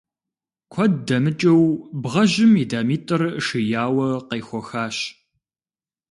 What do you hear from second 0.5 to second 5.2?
Куэд дэмыкӀыу бгъэжьым и дамитӀыр шияуэ къехуэхащ.